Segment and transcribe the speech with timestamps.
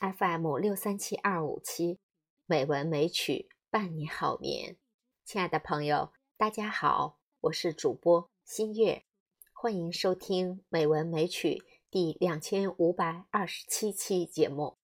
[0.00, 1.98] FM 六三七二五七，
[2.46, 4.78] 美文美曲伴你好眠。
[5.26, 9.04] 亲爱的朋友，大家好，我是主播新月，
[9.52, 11.56] 欢迎收听《美文美曲》
[11.90, 14.78] 第两千五百二十七期节目。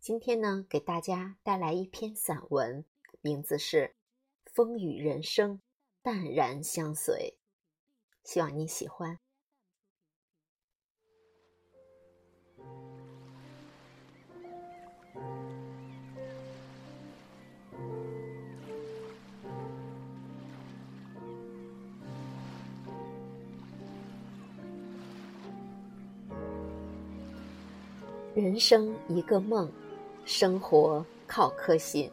[0.00, 2.82] 今天呢，给大家带来一篇散文，
[3.20, 3.94] 名字是
[4.54, 5.60] 《风雨人生，
[6.00, 7.36] 淡然相随》，
[8.32, 9.20] 希望你喜欢。
[28.36, 29.66] 人生一个梦，
[30.26, 32.10] 生活靠颗心。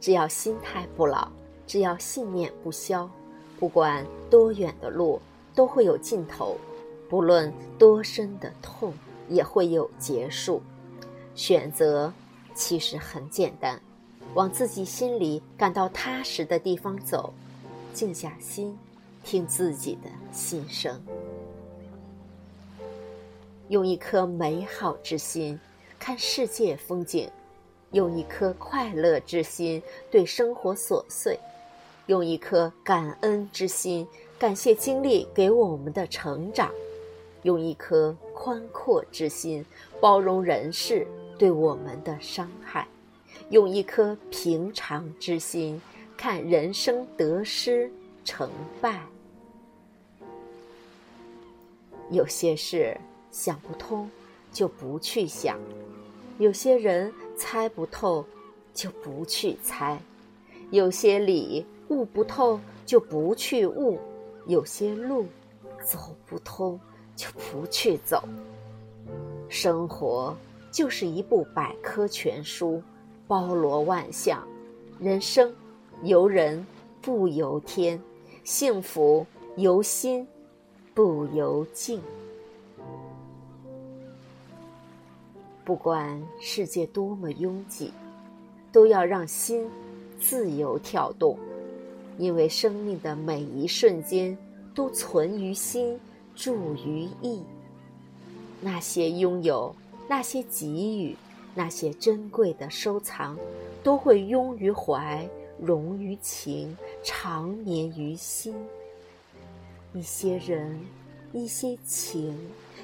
[0.00, 1.28] 只要心态不老，
[1.64, 3.08] 只要信念不消，
[3.56, 5.20] 不管多远的路
[5.54, 6.56] 都会有尽头，
[7.08, 8.92] 不论多深的痛
[9.28, 10.60] 也会有结束。
[11.36, 12.12] 选择
[12.52, 13.80] 其实很简单，
[14.34, 17.32] 往自己心里感到踏实的地方走，
[17.94, 18.76] 静下心，
[19.22, 21.00] 听自己的心声。
[23.70, 25.58] 用一颗美好之心
[25.96, 27.30] 看世界风景，
[27.92, 31.38] 用一颗快乐之心对生活琐碎，
[32.06, 34.04] 用一颗感恩之心
[34.40, 36.68] 感谢经历给我们的成长，
[37.44, 39.64] 用一颗宽阔之心
[40.00, 41.06] 包容人世
[41.38, 42.88] 对我们的伤害，
[43.50, 45.80] 用一颗平常之心
[46.16, 47.88] 看人生得失
[48.24, 49.00] 成败。
[52.10, 52.96] 有些事。
[53.30, 54.10] 想不通，
[54.52, 55.56] 就不去想；
[56.38, 58.24] 有些人猜不透，
[58.74, 59.96] 就不去猜；
[60.70, 63.98] 有些理悟不透，就不去悟；
[64.46, 65.26] 有些路
[65.84, 66.78] 走不通，
[67.14, 68.22] 就不去走。
[69.48, 70.36] 生活
[70.70, 72.82] 就是一部百科全书，
[73.26, 74.46] 包罗万象。
[74.98, 75.54] 人生
[76.02, 76.64] 由人
[77.00, 78.00] 不由天，
[78.44, 79.26] 幸福
[79.56, 80.26] 由心
[80.94, 82.02] 不由境。
[85.64, 87.92] 不管世界多么拥挤，
[88.72, 89.68] 都要让心
[90.18, 91.38] 自由跳动，
[92.18, 94.36] 因为生命的每一瞬间
[94.74, 95.98] 都存于心，
[96.34, 97.42] 住于意。
[98.60, 99.74] 那些拥有，
[100.08, 101.16] 那些给予，
[101.54, 103.38] 那些珍贵的收藏，
[103.82, 105.28] 都会拥于怀，
[105.58, 108.54] 融于情，长眠于心。
[109.92, 110.80] 一些人，
[111.32, 112.36] 一些情，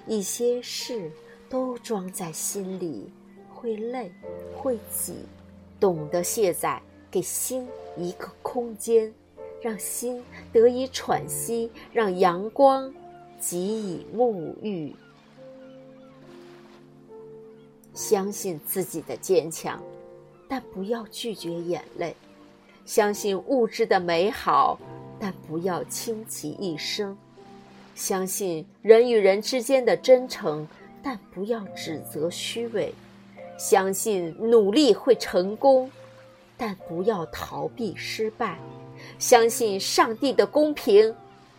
[0.06, 1.10] 一些事。
[1.48, 3.12] 都装在心里，
[3.52, 4.10] 会累，
[4.56, 5.14] 会挤，
[5.78, 9.12] 懂得卸载，给心一个空间，
[9.60, 12.92] 让心得以喘息，让阳光
[13.40, 14.94] 给以沐浴。
[17.94, 19.82] 相信自己的坚强，
[20.48, 22.12] 但不要拒绝眼泪；
[22.84, 24.78] 相信物质的美好，
[25.18, 27.16] 但不要倾其一生；
[27.94, 30.66] 相信人与人之间的真诚。
[31.08, 32.92] 但不要指责虚伪，
[33.56, 35.88] 相信努力会成功，
[36.56, 38.56] 但不要逃避失败；
[39.16, 41.14] 相信上帝的公平，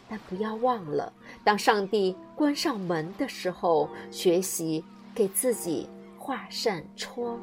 [0.09, 1.13] 但不要忘了，
[1.45, 4.83] 当上帝关上门的时候，学习
[5.15, 5.87] 给自己
[6.19, 7.39] 画扇窗。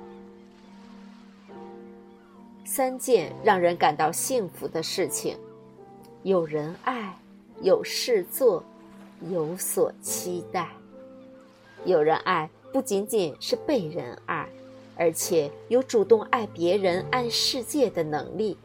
[2.66, 5.38] 三件让人感到幸福的事情：
[6.22, 7.16] 有人爱，
[7.62, 8.62] 有事做，
[9.30, 10.68] 有所期待。
[11.84, 14.48] 有人爱不仅仅是被人爱，
[14.96, 18.56] 而且有主动爱别人、爱世界的能力。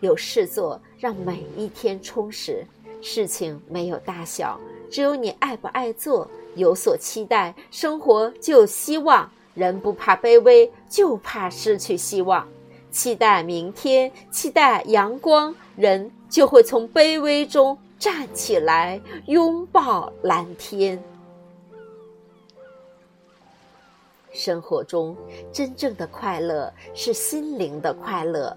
[0.00, 2.64] 有事做，让每一天充实。
[3.00, 4.58] 事情没有大小，
[4.90, 6.28] 只有你爱不爱做。
[6.54, 9.30] 有所期待，生活就有希望。
[9.54, 12.46] 人不怕卑微，就怕失去希望。
[12.90, 21.02] 期待明天，期待阳光，人就会从卑微中站起来，拥抱蓝天。
[24.32, 25.16] 生活中
[25.52, 28.56] 真正的快乐是心灵的快乐，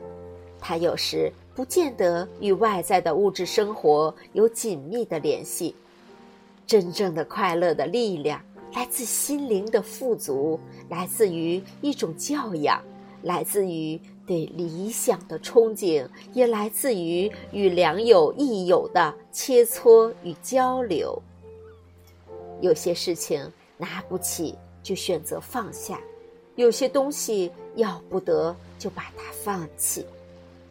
[0.60, 5.76] 它有时不见得与外在的物质生活有紧密的联系。
[6.66, 8.42] 真正的快乐的力量
[8.74, 12.82] 来自心灵的富足，来自于一种教养，
[13.22, 21.22] 来自于对理想的憧憬，也来自于与良友益友的切磋与交流。
[22.62, 24.56] 有些事情拿不起。
[24.86, 26.00] 就选择放下，
[26.54, 30.06] 有些东西要不得就把它放弃，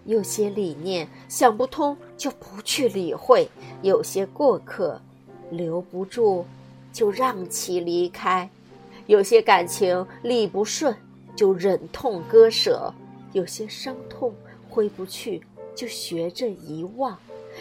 [0.04, 3.48] 有些理念想不通就不去理会，
[3.82, 5.00] 有些过客
[5.50, 6.46] 留不住
[6.92, 8.48] 就让其离开，
[9.06, 10.96] 有些感情理不顺
[11.34, 12.94] 就忍痛割舍；
[13.32, 14.32] 有些伤痛
[14.70, 15.42] 挥不去，
[15.74, 17.16] 就学着遗忘；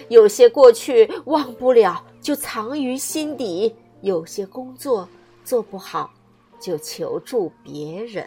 [0.07, 5.09] 有些过去忘不了，就藏于心底；有些工作
[5.43, 6.13] 做不好，
[6.63, 8.25] 就求助别人。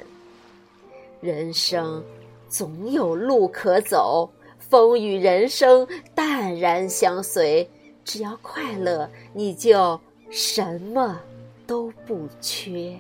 [1.22, 2.04] 人生
[2.50, 7.66] 总有路可走，风雨人生淡然相随。
[8.04, 9.98] 只要快乐，你就
[10.30, 11.18] 什么
[11.66, 12.94] 都不缺。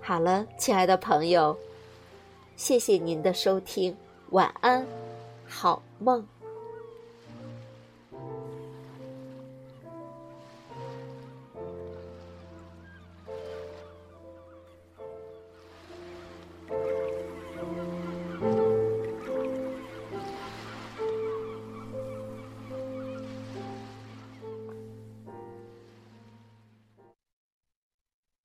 [0.00, 1.56] 好了，亲爱的朋友，
[2.56, 3.94] 谢谢您的收听，
[4.30, 4.84] 晚安，
[5.46, 6.26] 好梦。